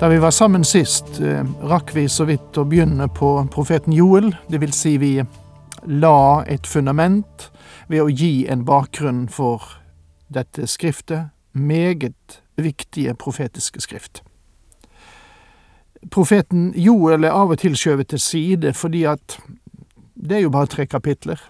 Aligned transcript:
Da 0.00 0.08
vi 0.08 0.18
var 0.18 0.30
sammen 0.30 0.64
sist, 0.64 1.20
eh, 1.20 1.44
rakk 1.62 1.94
vi 1.94 2.02
så 2.08 2.26
vidt 2.28 2.58
å 2.60 2.66
begynne 2.68 3.06
på 3.08 3.30
profeten 3.48 3.94
Joel. 3.96 4.34
Det 4.48 4.60
vil 4.60 4.74
si 4.76 4.98
vi 5.00 5.22
la 5.88 6.44
et 6.44 6.66
fundament 6.66 7.46
ved 7.88 8.02
å 8.02 8.10
gi 8.12 8.46
en 8.46 8.66
bakgrunn 8.68 9.24
for 9.32 9.64
dette 10.28 10.68
skriftet. 10.68 11.30
Meget 11.54 12.42
viktige 12.60 13.14
profetiske 13.16 13.80
skrift. 13.80 14.20
Profeten 16.10 16.74
Joel 16.76 17.24
er 17.24 17.32
av 17.32 17.56
og 17.56 17.58
til 17.64 17.72
skjøvet 17.72 18.12
til 18.12 18.20
side 18.20 18.74
fordi 18.76 19.06
at 19.08 19.40
det 20.12 20.36
er 20.36 20.44
jo 20.44 20.50
bare 20.52 20.66
tre 20.66 20.84
kapitler. 20.84 21.40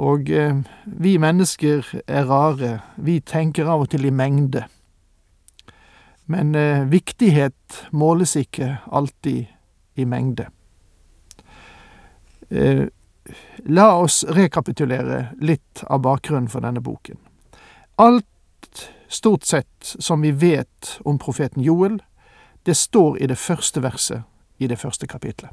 Og 0.00 0.30
eh, 0.30 0.64
vi 0.86 1.18
mennesker 1.18 1.84
er 2.08 2.24
rare. 2.24 2.78
Vi 2.96 3.20
tenker 3.20 3.68
av 3.68 3.84
og 3.84 3.90
til 3.90 4.08
i 4.08 4.10
mengde. 4.10 4.64
Men 6.24 6.54
eh, 6.54 6.84
viktighet 6.88 7.86
måles 7.90 8.36
ikke 8.36 8.76
alltid 8.86 9.46
i 9.94 10.04
mengde. 10.04 10.48
Eh, 12.48 12.86
la 13.64 13.88
oss 13.96 14.24
rekapitulere 14.28 15.26
litt 15.40 15.84
av 15.86 16.02
bakgrunnen 16.04 16.48
for 16.48 16.64
denne 16.64 16.80
boken. 16.80 17.18
Alt, 17.96 18.26
stort 19.08 19.44
sett, 19.44 19.96
som 19.98 20.20
vi 20.20 20.30
vet 20.30 20.98
om 21.04 21.18
profeten 21.18 21.62
Joel, 21.62 22.00
det 22.62 22.74
står 22.74 23.18
i 23.22 23.26
det 23.26 23.36
første 23.38 23.82
verset 23.82 24.22
i 24.62 24.66
det 24.66 24.78
første 24.78 25.06
kapitlet. 25.06 25.50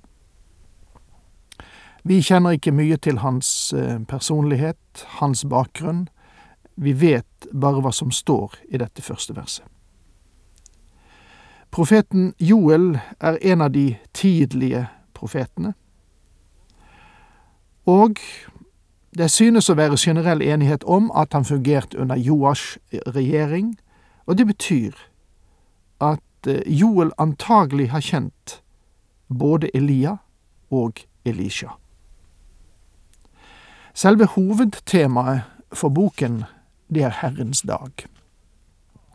Vi 2.04 2.22
kjenner 2.23 2.56
ikke 2.56 2.72
mye 2.72 2.98
til 2.98 3.20
hans 3.20 3.73
eh, 3.76 4.00
personlighet, 4.08 5.04
hans 5.20 5.44
bakgrunn. 5.50 6.08
Vi 6.76 6.94
vet 6.95 7.50
bare 7.52 7.83
hva 7.83 7.92
som 7.92 8.11
står 8.14 8.56
i 8.70 8.80
dette 8.80 9.04
første 9.04 9.36
verset. 9.36 9.66
Profeten 11.72 12.34
Joel 12.39 13.00
er 13.20 13.38
en 13.42 13.62
av 13.62 13.72
de 13.72 13.95
tidlige 14.14 14.88
profetene. 15.14 15.73
Og 17.86 18.17
det 19.17 19.31
synes 19.31 19.70
å 19.70 19.78
være 19.78 19.98
generell 19.98 20.42
enighet 20.42 20.84
om 20.84 21.11
at 21.16 21.33
han 21.33 21.45
fungerte 21.45 21.98
under 21.98 22.17
Joas 22.17 22.77
regjering, 23.16 23.77
og 24.26 24.38
det 24.38 24.45
betyr 24.48 24.98
at 26.02 26.48
eh, 26.48 26.61
Joel 26.66 27.11
antagelig 27.17 27.89
har 27.89 28.05
kjent 28.05 28.60
både 29.30 29.70
Elia 29.73 30.17
og 30.70 31.02
Elisha. 31.26 31.73
Selve 33.93 34.26
hovedtemaet 34.26 35.42
for 35.73 35.89
boken, 35.89 36.43
det 36.93 37.04
er 37.04 37.17
Herrens 37.22 37.61
dag. 37.61 38.05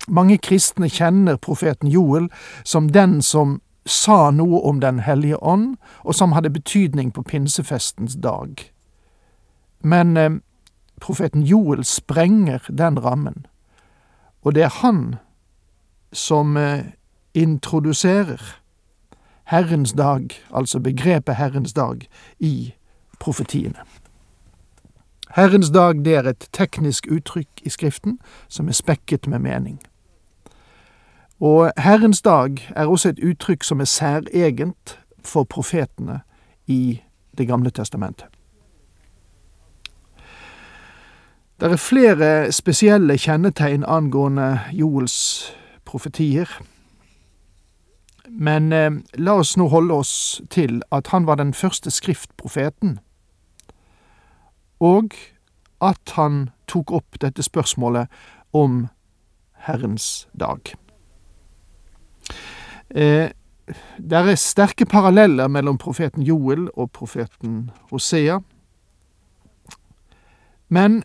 Mange 0.09 0.39
kristne 0.39 0.89
kjenner 0.89 1.37
profeten 1.37 1.89
Joel 1.89 2.29
som 2.65 2.91
den 2.93 3.23
som 3.23 3.61
sa 3.87 4.31
noe 4.31 4.61
om 4.65 4.81
Den 4.81 4.99
hellige 4.99 5.37
ånd, 5.43 5.77
og 6.05 6.15
som 6.15 6.33
hadde 6.33 6.51
betydning 6.51 7.13
på 7.13 7.23
pinsefestens 7.23 8.15
dag. 8.15 8.73
Men 9.81 10.17
eh, 10.17 10.31
profeten 11.01 11.43
Joel 11.43 11.85
sprenger 11.85 12.65
den 12.69 12.99
rammen, 12.99 13.47
og 14.43 14.55
det 14.55 14.63
er 14.63 14.79
han 14.81 15.17
som 16.13 16.57
eh, 16.57 16.85
introduserer 17.35 18.41
Herrens 19.45 19.93
dag, 19.93 20.33
altså 20.51 20.81
begrepet 20.81 21.37
Herrens 21.37 21.73
dag, 21.73 22.09
i 22.39 22.75
profetiene. 23.21 23.85
Herrens 25.31 25.71
dag 25.71 26.05
det 26.05 26.15
er 26.15 26.29
et 26.31 26.49
teknisk 26.53 27.07
uttrykk 27.11 27.65
i 27.65 27.69
Skriften 27.69 28.19
som 28.49 28.69
er 28.69 28.73
spekket 28.73 29.27
med 29.27 29.39
mening. 29.39 29.81
Og 31.41 31.73
Herrens 31.77 32.23
dag 32.23 32.73
er 32.77 32.87
også 32.87 33.09
et 33.09 33.25
uttrykk 33.25 33.65
som 33.65 33.81
er 33.81 33.85
særegent 33.85 34.99
for 35.25 35.45
profetene 35.45 36.21
i 36.67 37.03
Det 37.39 37.49
gamle 37.49 37.71
testamentet. 37.71 38.27
Det 41.61 41.73
er 41.73 41.77
flere 41.77 42.53
spesielle 42.53 43.19
kjennetegn 43.19 43.85
angående 43.85 44.61
Joels 44.73 45.53
profetier. 45.85 46.47
Men 48.29 48.73
eh, 48.73 48.91
la 49.15 49.35
oss 49.39 49.57
nå 49.57 49.69
holde 49.69 49.95
oss 49.95 50.43
til 50.51 50.83
at 50.93 51.07
han 51.07 51.27
var 51.27 51.35
den 51.35 51.55
første 51.55 51.91
skriftprofeten, 51.91 52.99
og 54.81 55.15
at 55.81 56.15
han 56.17 56.51
tok 56.69 56.93
opp 56.93 57.21
dette 57.21 57.43
spørsmålet 57.43 58.07
om 58.53 58.87
Herrens 59.67 60.29
dag. 60.41 60.75
Eh, 62.95 63.31
det 63.99 64.19
er 64.19 64.37
sterke 64.37 64.87
paralleller 64.87 65.49
mellom 65.49 65.79
profeten 65.81 66.23
Joel 66.23 66.69
og 66.75 66.93
profeten 66.93 67.71
Hosea. 67.91 68.41
Men 70.69 71.03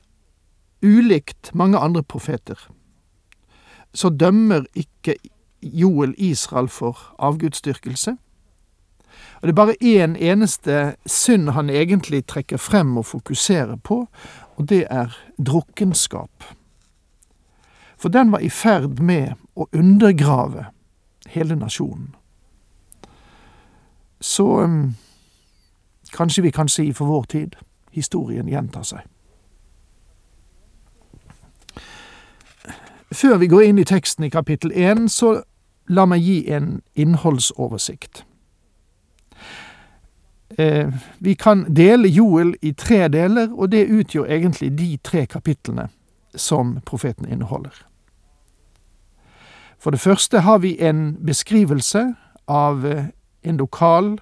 ulikt 0.83 1.51
mange 1.53 1.77
andre 1.77 2.03
profeter, 2.03 2.59
så 3.93 4.09
dømmer 4.09 4.65
ikke 4.75 5.15
Joel 5.61 6.13
Israel 6.17 6.67
for 6.67 7.15
avgudsdyrkelse. 7.19 8.15
Og 9.41 9.47
det 9.47 9.49
er 9.49 9.55
bare 9.55 9.83
én 9.83 10.15
eneste 10.15 10.95
synd 11.05 11.49
han 11.49 11.69
egentlig 11.69 12.25
trekker 12.27 12.57
frem 12.57 12.97
og 12.97 13.05
fokuserer 13.05 13.75
på, 13.75 14.07
og 14.55 14.69
det 14.69 14.85
er 14.91 15.15
drukkenskap. 15.37 16.43
For 17.97 18.09
den 18.09 18.31
var 18.31 18.39
i 18.39 18.49
ferd 18.49 18.99
med 18.99 19.35
å 19.55 19.67
undergrave 19.73 20.69
hele 21.29 21.55
nasjonen. 21.55 22.15
Så 24.21 24.45
um, 24.63 24.95
kanskje 26.13 26.43
vi 26.43 26.51
kan 26.51 26.69
si 26.69 26.93
for 26.93 27.05
vår 27.05 27.23
tid 27.23 27.55
historien 27.91 28.47
gjentar 28.47 28.83
seg. 28.83 29.05
Før 33.11 33.37
vi 33.37 33.47
går 33.47 33.61
inn 33.61 33.79
i 33.81 33.87
teksten 33.87 34.27
i 34.27 34.29
kapittel 34.29 34.71
én, 34.71 35.07
så 35.09 35.39
la 35.89 36.05
meg 36.05 36.21
gi 36.21 36.43
en 36.53 36.81
innholdsoversikt. 36.93 38.23
Eh, 40.57 40.93
vi 41.17 41.33
kan 41.35 41.63
dele 41.73 42.07
Joel 42.07 42.55
i 42.61 42.73
tre 42.73 43.07
deler, 43.07 43.49
og 43.53 43.71
det 43.71 43.87
utgjør 43.89 44.25
egentlig 44.25 44.71
de 44.77 44.97
tre 45.03 45.25
kapitlene 45.25 45.87
som 46.35 46.79
profeten 46.85 47.25
inneholder. 47.25 47.88
For 49.79 49.91
det 49.91 50.01
første 50.03 50.39
har 50.43 50.59
vi 50.59 50.75
en 50.83 51.13
beskrivelse 51.25 52.13
av 52.47 52.85
eh, 52.85 53.05
en 53.41 53.57
lokal, 53.57 54.17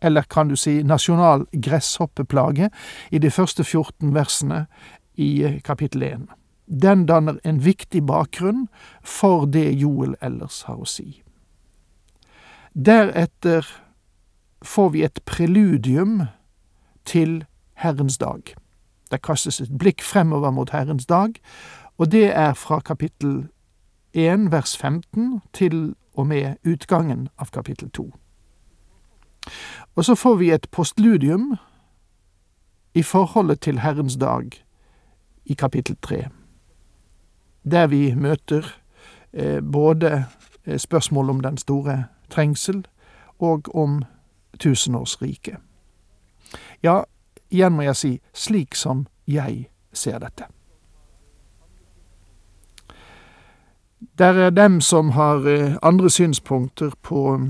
eller 0.00 0.22
kan 0.22 0.48
du 0.48 0.56
si 0.56 0.82
nasjonal, 0.82 1.46
gresshoppeplage 1.52 2.70
i 3.10 3.18
de 3.18 3.30
første 3.30 3.64
14 3.64 4.12
versene 4.14 4.66
i 5.16 5.42
eh, 5.44 5.60
kapittel 5.64 6.02
1. 6.02 6.28
Den 6.66 7.06
danner 7.06 7.40
en 7.44 7.64
viktig 7.64 8.02
bakgrunn 8.06 8.68
for 9.02 9.46
det 9.46 9.72
Joel 9.80 10.14
ellers 10.20 10.62
har 10.68 10.78
å 10.80 10.88
si. 10.88 11.22
Deretter 12.74 13.66
får 14.62 14.90
vi 14.94 15.02
et 15.02 15.22
preludium 15.24 16.28
til 17.08 17.40
Herrens 17.80 18.20
dag. 18.20 18.52
Det 19.10 19.22
kastes 19.24 19.60
et 19.60 19.72
blikk 19.72 20.04
fremover 20.04 20.52
mot 20.54 20.70
Herrens 20.70 21.08
dag, 21.08 21.40
og 21.98 22.12
det 22.12 22.28
er 22.36 22.52
fra 22.54 22.78
kapittel 22.84 23.48
1 24.14 24.52
vers 24.52 24.76
15 24.76 25.40
til 25.52 25.94
og 26.14 26.26
med 26.26 26.56
utgangen 26.66 27.28
av 27.38 27.50
kapittel 27.50 27.90
2. 27.90 28.10
Og 29.94 30.04
så 30.04 30.14
får 30.14 30.36
vi 30.36 30.50
et 30.50 30.66
postludium 30.70 31.56
i 32.94 33.02
forholdet 33.02 33.60
til 33.60 33.78
Herrens 33.78 34.16
dag 34.16 34.50
i 35.44 35.54
kapittel 35.54 35.96
3, 36.02 36.28
der 37.70 37.86
vi 37.86 38.14
møter 38.14 38.66
eh, 39.32 39.62
både 39.72 40.24
eh, 40.64 40.78
spørsmål 40.78 41.30
om 41.30 41.40
den 41.40 41.58
store 41.58 42.04
trengsel 42.30 42.86
og 43.38 43.74
om 43.74 44.02
tusenårsriket. 44.58 45.56
Ja, 46.82 47.02
igjen 47.50 47.72
må 47.72 47.82
jeg 47.82 47.96
si 47.96 48.12
slik 48.34 48.74
som 48.74 49.06
jeg 49.26 49.68
ser 49.92 50.18
dette. 50.18 50.44
Der 54.20 54.32
er 54.32 54.50
dem 54.50 54.80
som 54.80 55.10
har 55.10 55.46
eh, 55.46 55.76
andre 55.82 56.10
synspunkter 56.10 56.90
på, 57.02 57.40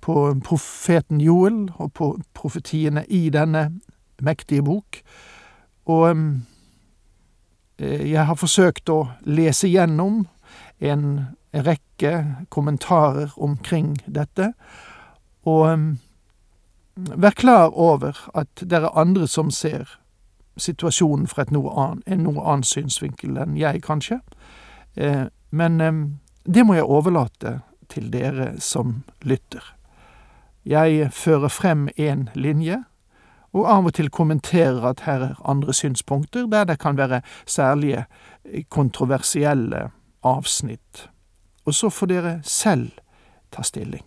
på 0.00 0.34
profeten 0.44 1.20
Joel 1.20 1.70
og 1.74 1.92
på 1.92 2.20
profetiene 2.34 3.06
i 3.08 3.30
denne 3.30 3.80
mektige 4.20 4.62
bok. 4.62 5.00
Og 5.84 6.16
eh, 7.78 8.10
jeg 8.10 8.26
har 8.26 8.34
forsøkt 8.34 8.92
å 8.92 9.06
lese 9.24 9.72
gjennom 9.72 10.26
en 10.80 11.20
rekke 11.54 12.12
kommentarer 12.50 13.32
omkring 13.36 13.96
dette, 14.06 14.52
og 15.48 15.96
vær 16.96 17.30
klar 17.30 17.72
over 17.72 18.28
at 18.34 18.48
det 18.60 18.82
er 18.82 18.98
andre 18.98 19.26
som 19.26 19.50
ser 19.50 19.96
situasjonen 20.56 21.26
fra 21.26 21.48
noe 21.48 21.72
annet, 21.72 22.04
en 22.06 22.26
noe 22.28 22.44
annen 22.44 22.68
synsvinkel 22.68 23.40
enn 23.40 23.56
jeg, 23.56 23.80
kanskje. 23.82 24.20
Eh, 24.96 25.26
men 25.50 25.78
det 26.44 26.66
må 26.66 26.74
jeg 26.74 26.84
overlate 26.88 27.60
til 27.92 28.08
dere 28.12 28.54
som 28.60 29.02
lytter. 29.22 29.74
Jeg 30.64 31.10
fører 31.12 31.48
frem 31.48 31.88
én 31.98 32.28
linje, 32.34 32.84
og 33.52 33.66
av 33.68 33.86
og 33.86 33.94
til 33.94 34.08
kommenterer 34.10 34.84
at 34.88 35.02
her 35.04 35.24
er 35.26 35.40
andre 35.44 35.74
synspunkter, 35.74 36.46
der 36.46 36.64
det 36.64 36.78
kan 36.78 36.96
være 36.96 37.20
særlige 37.46 38.04
eh, 38.44 38.64
kontroversielle 38.68 39.90
avsnitt. 40.22 41.08
Og 41.64 41.74
så 41.74 41.90
får 41.90 42.06
dere 42.06 42.40
selv 42.44 42.90
ta 43.52 43.62
stilling. 43.62 44.04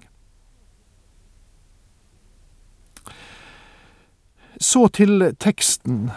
Så 4.61 4.87
til 4.87 5.35
teksten 5.39 6.09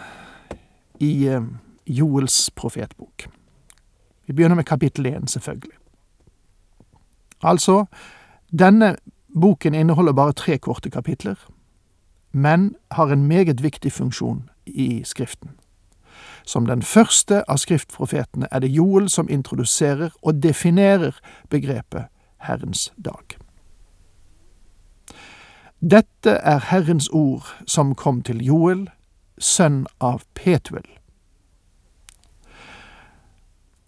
i 0.99 1.27
eh, 1.27 1.43
Joels 1.85 2.49
profetbok. 2.55 3.29
Vi 4.29 4.33
begynner 4.33 4.55
med 4.55 4.65
kapittel 4.65 5.07
én, 5.07 5.25
selvfølgelig. 5.27 5.73
Altså, 7.43 7.85
denne 8.59 8.95
boken 9.41 9.73
inneholder 9.73 10.13
bare 10.13 10.33
tre 10.33 10.57
korte 10.57 10.89
kapitler, 10.89 11.35
men 12.31 12.75
har 12.91 13.07
en 13.07 13.27
meget 13.27 13.63
viktig 13.63 13.91
funksjon 13.91 14.49
i 14.65 15.03
Skriften. 15.03 15.49
Som 16.45 16.65
den 16.65 16.81
første 16.81 17.41
av 17.49 17.57
skriftprofetene 17.57 18.47
er 18.51 18.59
det 18.59 18.69
Joel 18.69 19.09
som 19.09 19.29
introduserer 19.29 20.09
og 20.21 20.43
definerer 20.43 21.17
begrepet 21.49 22.05
Herrens 22.37 22.93
dag. 23.05 23.37
Dette 25.81 26.29
er 26.29 26.59
Herrens 26.69 27.09
ord 27.09 27.49
som 27.65 27.95
kom 27.95 28.21
til 28.21 28.45
Joel, 28.45 28.89
sønn 29.39 29.87
av 29.99 30.21
Petuel. 30.35 30.98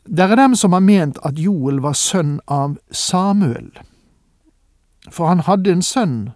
Det 0.05 0.23
er 0.23 0.35
dem 0.35 0.55
som 0.55 0.73
har 0.73 0.81
ment 0.81 1.19
at 1.23 1.39
Joel 1.39 1.81
var 1.81 1.93
sønn 1.93 2.39
av 2.47 2.77
Samuel, 2.91 3.69
for 5.11 5.29
han 5.29 5.43
hadde 5.45 5.71
en 5.71 5.83
sønn 5.85 6.31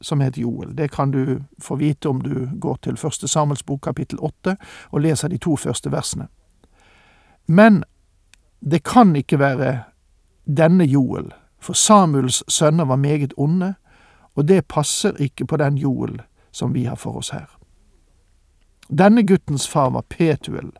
som 0.00 0.20
het 0.20 0.38
Joel. 0.38 0.76
Det 0.76 0.90
kan 0.92 1.10
du 1.10 1.42
få 1.62 1.76
vite 1.76 2.08
om 2.08 2.22
du 2.22 2.48
går 2.60 2.78
til 2.82 2.96
første 2.96 3.28
Samuels 3.28 3.62
bok 3.62 3.82
kapittel 3.84 4.20
åtte 4.20 4.56
og 4.90 5.00
leser 5.00 5.28
de 5.28 5.38
to 5.38 5.56
første 5.56 5.92
versene. 5.92 6.28
Men 7.46 7.84
det 8.60 8.82
kan 8.84 9.16
ikke 9.16 9.38
være 9.38 9.82
denne 10.46 10.84
Joel, 10.84 11.32
for 11.60 11.72
Samuels 11.72 12.42
sønner 12.48 12.84
var 12.84 12.96
meget 12.96 13.34
onde, 13.36 13.74
og 14.34 14.48
det 14.48 14.68
passer 14.68 15.16
ikke 15.20 15.46
på 15.46 15.56
den 15.56 15.78
Joel 15.78 16.20
som 16.52 16.74
vi 16.74 16.84
har 16.84 16.96
for 16.96 17.16
oss 17.16 17.30
her. 17.30 17.48
Denne 18.88 19.26
guttens 19.26 19.68
far 19.68 19.90
var 19.90 20.02
Petuel, 20.08 20.70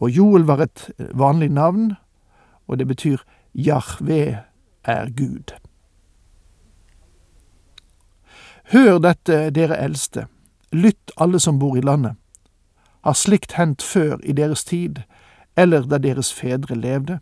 og 0.00 0.10
Joel 0.10 0.46
var 0.46 0.62
et 0.62 0.90
vanlig 1.14 1.48
navn, 1.50 1.92
og 2.68 2.78
det 2.78 2.86
betyr 2.86 3.18
Jahve 3.54 4.44
er 4.84 5.10
Gud. 5.16 5.54
Hør 8.72 8.98
dette, 8.98 9.50
dere 9.50 9.78
eldste, 9.80 10.26
lytt 10.72 11.12
alle 11.16 11.40
som 11.40 11.58
bor 11.58 11.76
i 11.76 11.80
landet. 11.80 12.14
Har 13.04 13.16
slikt 13.16 13.52
hendt 13.56 13.82
før 13.82 14.18
i 14.22 14.32
deres 14.32 14.64
tid, 14.64 15.00
eller 15.56 15.86
da 15.88 15.98
deres 15.98 16.32
fedre 16.32 16.76
levde? 16.76 17.18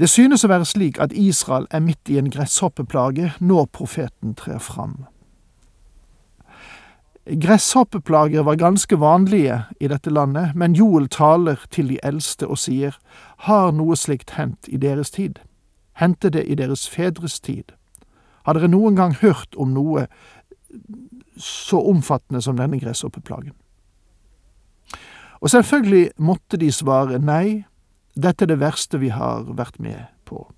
Det 0.00 0.08
synes 0.08 0.44
å 0.44 0.48
være 0.48 0.64
slik 0.64 0.98
at 0.98 1.12
Israel 1.12 1.66
er 1.70 1.84
midt 1.84 2.08
i 2.08 2.16
en 2.18 2.30
gresshoppeplage 2.32 3.34
når 3.40 3.66
profeten 3.68 4.34
trer 4.34 4.58
fram. 4.58 5.04
Gresshoppeplager 7.26 8.42
var 8.42 8.56
ganske 8.56 8.96
vanlige 8.96 9.62
i 9.80 9.88
dette 9.88 10.10
landet, 10.10 10.54
men 10.54 10.72
Joel 10.74 11.08
taler 11.08 11.60
til 11.70 11.88
de 11.88 11.98
eldste 12.02 12.46
og 12.46 12.58
sier, 12.58 12.96
Har 13.44 13.72
noe 13.72 13.96
slikt 13.96 14.30
hendt 14.38 14.68
i 14.68 14.76
deres 14.76 15.10
tid? 15.10 15.38
Hendte 15.92 16.30
det 16.30 16.46
i 16.48 16.54
deres 16.54 16.88
fedres 16.88 17.40
tid? 17.40 17.72
Har 18.44 18.56
dere 18.56 18.68
noen 18.68 18.96
gang 18.96 19.14
hørt 19.20 19.54
om 19.56 19.74
noe 19.74 20.06
så 21.36 21.80
omfattende 21.80 22.40
som 22.42 22.56
denne 22.56 22.80
gresshoppeplagen? 22.80 23.52
Og 25.40 25.50
selvfølgelig 25.50 26.10
måtte 26.16 26.56
de 26.56 26.72
svare 26.72 27.18
nei, 27.18 27.64
dette 28.16 28.44
er 28.44 28.48
det 28.48 28.60
verste 28.60 28.98
vi 28.98 29.08
har 29.08 29.44
vært 29.56 29.78
med 29.80 30.08
på. 30.24 30.48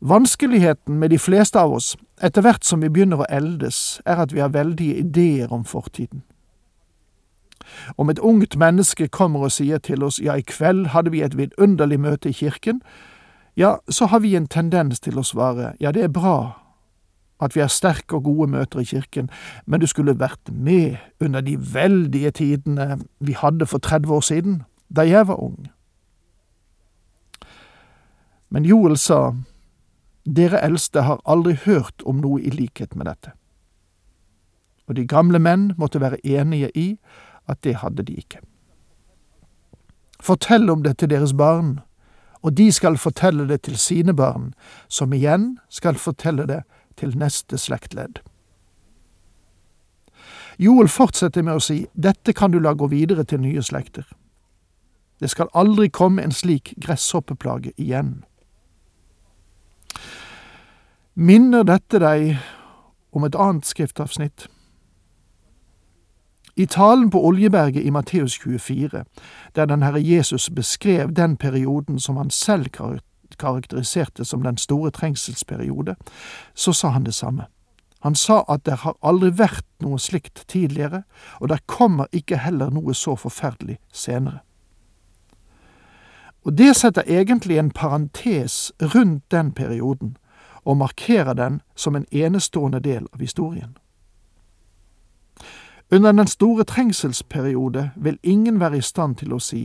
Vanskeligheten 0.00 0.98
med 0.98 1.10
de 1.10 1.18
fleste 1.18 1.58
av 1.60 1.72
oss, 1.72 1.96
etter 2.22 2.42
hvert 2.42 2.64
som 2.64 2.82
vi 2.82 2.90
begynner 2.90 3.24
å 3.24 3.28
eldes, 3.28 4.00
er 4.06 4.22
at 4.22 4.34
vi 4.34 4.40
har 4.40 4.54
veldige 4.54 5.00
ideer 5.02 5.52
om 5.52 5.64
fortiden. 5.64 6.22
Om 7.96 8.10
et 8.10 8.18
ungt 8.18 8.56
menneske 8.56 9.08
kommer 9.08 9.48
og 9.48 9.52
sier 9.52 9.78
til 9.78 10.04
oss 10.06 10.20
ja, 10.22 10.36
i 10.38 10.46
kveld 10.46 10.86
hadde 10.94 11.10
vi 11.10 11.22
et 11.22 11.36
vidunderlig 11.36 11.98
møte 12.00 12.30
i 12.30 12.36
kirken, 12.36 12.80
ja, 13.58 13.76
så 13.90 14.06
har 14.06 14.22
vi 14.22 14.36
en 14.36 14.46
tendens 14.46 15.00
til 15.00 15.18
å 15.18 15.26
svare 15.26 15.74
ja, 15.82 15.90
det 15.92 16.06
er 16.06 16.14
bra 16.14 16.38
at 17.42 17.54
vi 17.54 17.60
har 17.60 17.70
sterke 17.70 18.16
og 18.18 18.24
gode 18.24 18.50
møter 18.50 18.80
i 18.82 18.86
kirken, 18.86 19.30
men 19.66 19.80
du 19.80 19.86
skulle 19.86 20.18
vært 20.18 20.50
med 20.50 20.96
under 21.20 21.40
de 21.40 21.56
veldige 21.74 22.30
tidene 22.30 22.98
vi 23.18 23.34
hadde 23.38 23.66
for 23.66 23.78
30 23.78 24.14
år 24.14 24.20
siden, 24.20 24.62
da 24.90 25.02
jeg 25.06 25.26
var 25.28 25.42
ung. 25.42 25.68
Men 28.50 28.64
Joel 28.64 28.96
sa, 28.96 29.34
dere 30.36 30.60
eldste 30.60 31.02
har 31.06 31.22
aldri 31.24 31.54
hørt 31.64 32.02
om 32.04 32.20
noe 32.20 32.40
i 32.40 32.52
likhet 32.52 32.96
med 32.96 33.08
dette. 33.08 33.32
Og 34.88 34.96
de 34.96 35.06
gamle 35.08 35.40
menn 35.40 35.72
måtte 35.76 36.00
være 36.00 36.20
enige 36.24 36.70
i 36.76 36.88
at 37.48 37.62
det 37.64 37.78
hadde 37.82 38.04
de 38.04 38.16
ikke. 38.20 38.40
Fortell 40.20 40.70
om 40.70 40.82
det 40.82 40.98
til 40.98 41.10
deres 41.10 41.32
barn, 41.32 41.78
og 42.42 42.56
de 42.56 42.72
skal 42.72 42.98
fortelle 42.98 43.48
det 43.48 43.62
til 43.62 43.76
sine 43.78 44.14
barn, 44.14 44.52
som 44.88 45.12
igjen 45.12 45.58
skal 45.68 45.98
fortelle 45.98 46.46
det 46.46 46.62
til 46.96 47.16
neste 47.18 47.58
slektledd. 47.58 48.20
Joel 50.58 50.88
fortsetter 50.90 51.44
med 51.46 51.58
å 51.58 51.62
si 51.62 51.84
dette 51.94 52.34
kan 52.34 52.50
du 52.50 52.58
la 52.58 52.74
gå 52.74 52.88
videre 52.90 53.24
til 53.24 53.40
nye 53.44 53.62
slekter. 53.62 54.06
Det 55.20 55.30
skal 55.30 55.50
aldri 55.54 55.88
komme 55.90 56.22
en 56.22 56.34
slik 56.34 56.74
gresshoppeplage 56.82 57.72
igjen. 57.76 58.24
Minner 61.20 61.64
dette 61.66 61.98
deg 61.98 62.36
om 63.10 63.24
et 63.26 63.34
annet 63.34 63.66
skriftavsnitt? 63.66 64.44
I 66.54 66.66
talen 66.70 67.08
på 67.10 67.18
Oljeberget 67.26 67.82
i 67.82 67.90
Matteus 67.90 68.36
24, 68.38 69.00
der 69.56 69.66
den 69.66 69.82
Herre 69.82 69.98
Jesus 69.98 70.46
beskrev 70.50 71.10
den 71.12 71.36
perioden 71.36 71.98
som 71.98 72.16
han 72.16 72.30
selv 72.30 72.70
karakteriserte 73.38 74.24
som 74.24 74.42
den 74.42 74.56
store 74.56 74.90
trengselsperiode, 74.90 75.96
så 76.54 76.72
sa 76.72 76.88
han 76.94 77.04
det 77.04 77.14
samme. 77.14 77.48
Han 78.06 78.14
sa 78.14 78.44
at 78.48 78.62
det 78.66 78.78
har 78.86 78.94
aldri 79.02 79.32
vært 79.38 79.66
noe 79.82 79.98
slikt 79.98 80.44
tidligere, 80.46 81.02
og 81.40 81.48
det 81.48 81.66
kommer 81.66 82.06
ikke 82.12 82.38
heller 82.46 82.70
noe 82.70 82.94
så 82.94 83.16
forferdelig 83.18 83.80
senere. 83.92 84.38
Og 86.46 86.54
det 86.58 86.76
setter 86.76 87.02
egentlig 87.10 87.58
en 87.58 87.74
parentes 87.74 88.72
rundt 88.94 89.26
den 89.30 89.50
perioden, 89.52 90.14
og 90.68 90.76
markerer 90.76 91.32
den 91.32 91.60
som 91.76 91.96
en 91.96 92.04
enestående 92.12 92.80
del 92.80 93.06
av 93.12 93.20
historien. 93.20 93.76
Under 95.90 96.12
den 96.12 96.26
store 96.26 96.64
trengselsperiode 96.64 97.90
vil 97.96 98.18
ingen 98.22 98.60
være 98.60 98.76
i 98.76 98.84
stand 98.84 99.16
til 99.16 99.32
å 99.32 99.40
si 99.40 99.62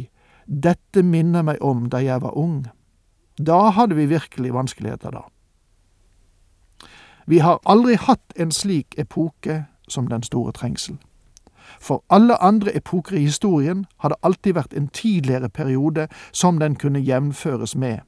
dette 0.47 1.03
minner 1.03 1.43
meg 1.43 1.59
om 1.61 1.89
da 1.91 1.99
jeg 1.99 2.21
var 2.23 2.37
ung. 2.39 2.69
Da 3.37 3.69
hadde 3.75 3.95
vi 3.95 4.05
virkelig 4.05 4.53
vanskeligheter, 4.53 5.11
da. 5.11 5.21
Vi 7.27 7.37
har 7.43 7.59
aldri 7.65 7.95
hatt 7.99 8.33
en 8.39 8.51
slik 8.51 8.95
epoke 8.97 9.65
som 9.87 10.07
den 10.07 10.23
store 10.23 10.51
trengsel. 10.51 10.97
For 11.79 12.03
alle 12.09 12.37
andre 12.43 12.75
epoker 12.75 13.17
i 13.17 13.27
historien 13.27 13.85
har 13.97 14.09
det 14.09 14.23
alltid 14.23 14.55
vært 14.55 14.73
en 14.73 14.87
tidligere 14.87 15.49
periode 15.49 16.07
som 16.31 16.59
den 16.59 16.75
kunne 16.75 17.03
jevnføres 17.03 17.75
med. 17.75 17.99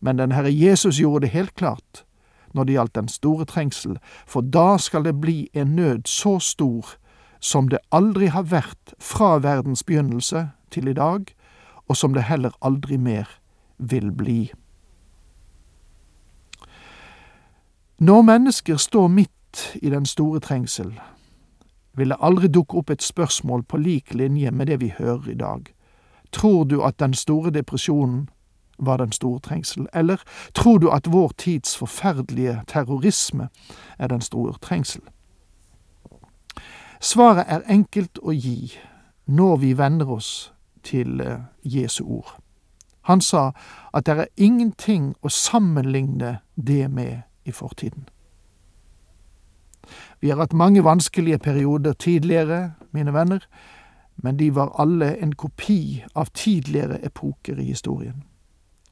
Men 0.00 0.18
den 0.18 0.32
Herre 0.32 0.52
Jesus 0.52 1.00
gjorde 1.00 1.26
det 1.26 1.34
helt 1.34 1.54
klart 1.54 2.04
når 2.54 2.64
det 2.64 2.72
gjaldt 2.72 2.94
den 2.94 3.08
store 3.08 3.44
trengsel, 3.44 3.98
for 4.26 4.40
da 4.40 4.78
skal 4.80 5.04
det 5.04 5.20
bli 5.20 5.48
en 5.52 5.76
nød 5.76 6.06
så 6.08 6.38
stor 6.40 6.96
som 7.40 7.68
det 7.68 7.78
aldri 7.92 8.26
har 8.32 8.46
vært 8.48 8.94
fra 8.98 9.36
verdens 9.38 9.82
begynnelse 9.84 10.48
til 10.70 10.88
i 10.88 10.96
dag, 10.96 11.28
og 11.88 11.96
som 11.96 12.14
det 12.14 12.22
heller 12.22 12.56
aldri 12.64 12.96
mer 12.96 13.28
vil 13.78 14.08
bli. 14.12 14.52
Når 17.98 18.22
mennesker 18.22 18.76
står 18.76 19.08
midt 19.08 19.78
i 19.82 19.90
den 19.90 20.06
store 20.06 20.40
trengsel, 20.40 21.00
vil 21.96 22.08
det 22.08 22.20
aldri 22.20 22.48
dukke 22.48 22.76
opp 22.76 22.90
et 22.90 23.02
spørsmål 23.02 23.62
på 23.62 23.76
lik 23.76 24.14
linje 24.14 24.50
med 24.50 24.66
det 24.66 24.80
vi 24.80 24.92
hører 24.98 25.28
i 25.30 25.34
dag. 25.34 25.72
Tror 26.32 26.64
du 26.64 26.82
at 26.82 26.98
den 27.00 27.14
store 27.14 27.50
depresjonen 27.50 28.28
var 28.78 28.96
den 28.96 29.12
store 29.12 29.40
trengsel, 29.40 29.86
eller 29.92 30.16
tror 30.54 30.78
du 30.78 30.90
at 30.90 31.12
vår 31.12 31.32
tids 31.38 31.76
forferdelige 31.76 32.62
terrorisme 32.68 33.48
er 33.98 34.06
den 34.06 34.20
store 34.20 34.54
trengsel? 34.62 35.02
Svaret 37.00 37.44
er 37.48 37.66
enkelt 37.68 38.18
å 38.22 38.32
gi 38.32 38.72
når 39.26 39.56
vi 39.56 39.72
venner 39.78 40.10
oss 40.10 40.52
til 40.82 41.20
eh, 41.20 41.38
Jesu 41.62 42.04
ord. 42.04 42.36
Han 43.06 43.20
sa 43.20 43.52
at 43.94 44.06
det 44.06 44.18
er 44.18 44.32
ingenting 44.36 45.14
å 45.22 45.30
sammenligne 45.30 46.38
det 46.54 46.88
med 46.90 47.22
i 47.44 47.52
fortiden. 47.52 48.08
Vi 50.20 50.30
har 50.30 50.40
hatt 50.40 50.56
mange 50.56 50.82
vanskelige 50.84 51.38
perioder 51.38 51.92
tidligere, 51.92 52.72
mine 52.90 53.12
venner, 53.14 53.44
men 54.16 54.36
de 54.36 54.50
var 54.54 54.72
alle 54.80 55.12
en 55.22 55.34
kopi 55.34 56.04
av 56.14 56.32
tidligere 56.34 56.98
epoker 57.04 57.60
i 57.60 57.68
historien. 57.70 58.24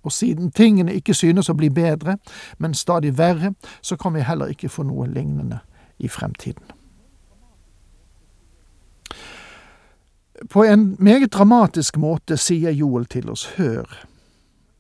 Og 0.05 0.13
siden 0.13 0.51
tingene 0.53 0.95
ikke 0.95 1.15
synes 1.15 1.49
å 1.49 1.57
bli 1.57 1.71
bedre, 1.73 2.19
men 2.59 2.75
stadig 2.75 3.15
verre, 3.19 3.55
så 3.81 3.97
kan 3.97 4.15
vi 4.15 4.25
heller 4.25 4.53
ikke 4.53 4.69
få 4.69 4.85
noe 4.85 5.09
lignende 5.09 5.63
i 5.99 6.09
fremtiden. 6.09 6.65
På 10.51 10.65
en 10.65 10.97
meget 10.99 11.33
dramatisk 11.33 11.97
måte 11.97 12.37
sier 12.37 12.75
Joel 12.75 13.07
til 13.07 13.31
oss, 13.31 13.47
hør, 13.57 13.89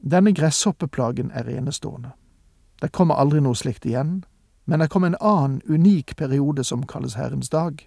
denne 0.05 0.35
gresshoppeplagen 0.35 1.31
er 1.33 1.49
enestående. 1.49 2.11
Det 2.83 2.93
kommer 2.93 3.17
aldri 3.17 3.41
noe 3.41 3.57
slikt 3.57 3.87
igjen, 3.87 4.25
men 4.67 4.81
det 4.81 4.91
kom 4.93 5.05
en 5.05 5.17
annen 5.21 5.63
unik 5.69 6.17
periode 6.17 6.65
som 6.65 6.85
kalles 6.87 7.17
Herrens 7.17 7.49
dag. 7.49 7.81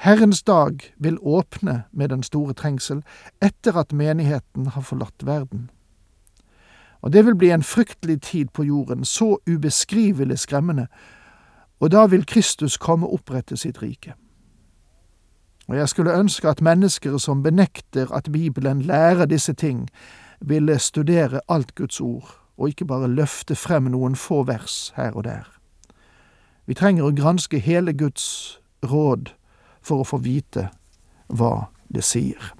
Herrens 0.00 0.42
dag 0.42 0.94
vil 0.96 1.18
åpne 1.20 1.82
med 1.92 2.08
den 2.08 2.22
store 2.22 2.54
trengsel 2.54 3.02
etter 3.44 3.76
at 3.76 3.92
menigheten 3.92 4.66
har 4.66 4.80
forlatt 4.80 5.26
verden. 5.28 5.66
Og 7.04 7.12
det 7.12 7.26
vil 7.26 7.36
bli 7.36 7.50
en 7.50 7.62
fryktelig 7.62 8.22
tid 8.22 8.46
på 8.56 8.64
jorden, 8.64 9.04
så 9.04 9.36
ubeskrivelig 9.50 10.38
skremmende, 10.38 10.86
og 11.80 11.90
da 11.92 12.06
vil 12.06 12.24
Kristus 12.26 12.76
komme 12.76 13.06
og 13.06 13.14
opprette 13.20 13.56
sitt 13.56 13.82
rike. 13.82 14.14
Og 15.68 15.76
jeg 15.76 15.88
skulle 15.88 16.16
ønske 16.16 16.48
at 16.48 16.62
mennesker 16.64 17.18
som 17.18 17.42
benekter 17.42 18.12
at 18.12 18.32
Bibelen 18.32 18.82
lærer 18.82 19.26
disse 19.26 19.52
ting, 19.52 19.88
ville 20.40 20.78
studere 20.78 21.40
alt 21.48 21.74
Guds 21.74 22.00
ord, 22.00 22.40
og 22.56 22.68
ikke 22.68 22.84
bare 22.84 23.08
løfte 23.08 23.54
frem 23.54 23.92
noen 23.92 24.16
få 24.16 24.42
vers 24.48 24.92
her 24.96 25.12
og 25.12 25.24
der. 25.24 25.44
Vi 26.66 26.74
trenger 26.74 27.04
å 27.04 27.12
granske 27.12 27.58
hele 27.58 27.92
Guds 27.92 28.60
råd 28.84 29.34
for 29.82 30.00
å 30.00 30.06
få 30.06 30.18
vite 30.24 30.70
hva 31.28 31.68
det 31.88 32.04
sier. 32.04 32.54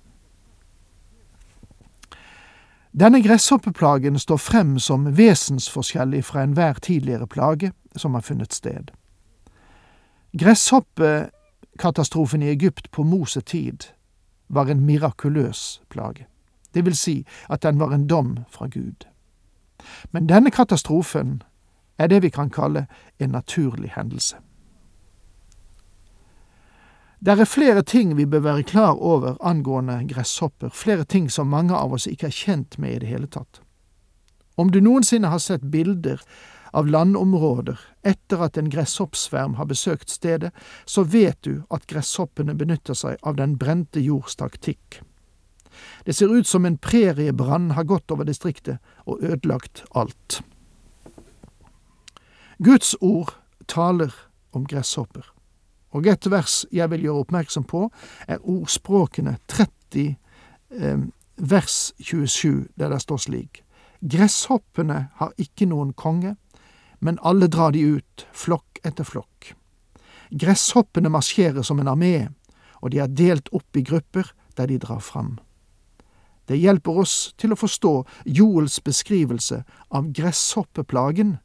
Denne 2.91 3.23
gresshoppeplagen 3.23 4.19
står 4.19 4.37
frem 4.37 4.79
som 4.83 5.17
vesensforskjellig 5.17 6.25
fra 6.27 6.43
enhver 6.43 6.75
tidligere 6.83 7.27
plage 7.27 7.73
som 7.97 8.15
har 8.15 8.21
funnet 8.27 8.53
sted. 8.53 8.91
Gresshoppekatastrofen 10.33 12.43
i 12.43 12.49
Egypt 12.51 12.91
på 12.91 13.03
Mosetid 13.03 13.83
var 14.49 14.67
en 14.67 14.87
mirakuløs 14.87 15.83
plage. 15.89 16.27
Det 16.75 16.85
vil 16.85 16.97
si 16.97 17.27
at 17.49 17.63
den 17.63 17.79
var 17.79 17.95
en 17.95 18.07
dom 18.07 18.39
fra 18.51 18.67
Gud. 18.67 19.07
Men 20.13 20.29
denne 20.29 20.51
katastrofen 20.51 21.43
er 21.99 22.07
det 22.07 22.23
vi 22.23 22.29
kan 22.29 22.51
kalle 22.51 22.87
en 23.19 23.31
naturlig 23.31 23.91
hendelse. 23.97 24.37
Det 27.21 27.35
er 27.37 27.45
flere 27.45 27.83
ting 27.85 28.15
vi 28.17 28.25
bør 28.25 28.41
være 28.41 28.63
klar 28.65 28.97
over 28.97 29.35
angående 29.45 29.99
gresshopper, 30.09 30.71
flere 30.73 31.05
ting 31.05 31.27
som 31.29 31.51
mange 31.53 31.77
av 31.77 31.93
oss 31.93 32.07
ikke 32.09 32.31
er 32.31 32.33
kjent 32.33 32.79
med 32.81 32.95
i 32.95 33.01
det 33.03 33.11
hele 33.11 33.27
tatt. 33.29 33.61
Om 34.57 34.71
du 34.73 34.79
noensinne 34.81 35.29
har 35.29 35.43
sett 35.45 35.67
bilder 35.69 36.23
av 36.73 36.89
landområder 36.89 37.77
etter 38.09 38.41
at 38.47 38.57
en 38.57 38.71
gresshoppsverm 38.73 39.59
har 39.59 39.69
besøkt 39.69 40.09
stedet, 40.09 40.55
så 40.89 41.05
vet 41.05 41.37
du 41.45 41.61
at 41.69 41.85
gresshoppene 41.93 42.55
benytter 42.57 42.97
seg 42.97 43.21
av 43.21 43.37
den 43.37 43.59
brente 43.61 44.01
jords 44.01 44.39
taktikk. 44.41 45.03
Det 46.09 46.17
ser 46.17 46.33
ut 46.33 46.49
som 46.49 46.65
en 46.65 46.79
preriebrann 46.81 47.75
har 47.77 47.85
gått 47.85 48.09
over 48.11 48.25
distriktet 48.25 48.81
og 49.05 49.21
ødelagt 49.21 49.85
alt. 49.93 50.41
Guds 52.65 52.95
ord 53.01 53.37
taler 53.69 54.17
om 54.57 54.65
gresshopper. 54.65 55.29
Og 55.97 56.07
et 56.07 56.31
vers 56.31 56.65
jeg 56.73 56.91
vil 56.93 57.09
gjøre 57.09 57.25
oppmerksom 57.25 57.67
på, 57.67 57.89
er 58.29 58.43
ordspråkene 58.47 59.37
30 59.51 60.15
eh, 60.79 61.03
vers 61.37 61.79
27, 61.99 62.69
der 62.79 62.93
det 62.93 63.01
står 63.03 63.25
slik. 63.27 63.63
Gresshoppene 64.01 65.09
har 65.19 65.35
ikke 65.41 65.69
noen 65.69 65.93
konge, 65.93 66.37
men 67.01 67.19
alle 67.27 67.49
drar 67.49 67.73
de 67.73 67.83
ut, 67.97 68.27
flokk 68.33 68.81
etter 68.85 69.05
flokk. 69.05 69.55
Gresshoppene 70.31 71.11
marsjerer 71.11 71.65
som 71.67 71.81
en 71.83 71.91
armé, 71.91 72.31
og 72.81 72.93
de 72.95 73.01
er 73.03 73.13
delt 73.13 73.51
opp 73.53 73.77
i 73.77 73.85
grupper 73.85 74.31
der 74.57 74.71
de 74.71 74.79
drar 74.81 75.03
fram. 75.05 75.39
Det 76.49 76.59
hjelper 76.59 77.03
oss 77.03 77.33
til 77.39 77.53
å 77.55 77.59
forstå 77.59 77.93
Joels 78.27 78.81
beskrivelse 78.83 79.63
av 79.95 80.09
gresshoppeplagen 80.17 81.37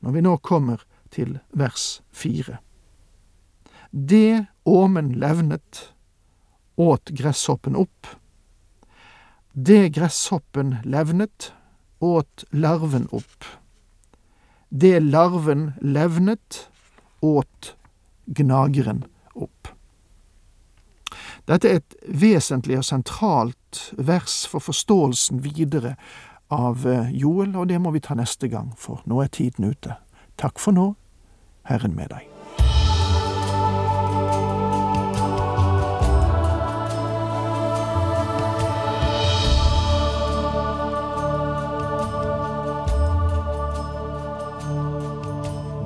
når 0.00 0.16
vi 0.16 0.24
nå 0.26 0.36
kommer 0.42 0.82
til 1.14 1.38
vers 1.54 2.00
fire. 2.10 2.58
Det 3.90 4.44
åmen 4.64 5.12
levnet, 5.12 5.92
åt 6.76 7.08
gresshoppen 7.08 7.76
opp. 7.76 8.06
Det 9.52 9.88
gresshoppen 9.88 10.76
levnet, 10.84 11.52
åt 11.98 12.44
larven 12.50 13.08
opp. 13.10 13.44
Det 14.68 15.00
larven 15.00 15.72
levnet, 15.80 16.68
åt 17.20 17.74
gnageren 18.26 19.04
opp. 19.34 19.68
Dette 21.50 21.68
er 21.68 21.80
et 21.80 21.96
vesentlig 22.06 22.78
og 22.78 22.86
sentralt 22.86 23.82
vers 23.98 24.44
for 24.46 24.62
forståelsen 24.62 25.42
videre 25.42 25.96
av 26.50 26.86
eh, 26.86 27.10
Joel, 27.10 27.56
og 27.56 27.70
det 27.70 27.80
må 27.82 27.90
vi 27.94 28.02
ta 28.06 28.14
neste 28.18 28.50
gang, 28.50 28.70
for 28.78 29.02
nå 29.10 29.22
er 29.24 29.34
tiden 29.34 29.70
ute. 29.70 29.98
Takk 30.38 30.62
for 30.62 30.74
nå, 30.76 30.92
Herren 31.66 31.98
med 31.98 32.14
deg. 32.14 32.39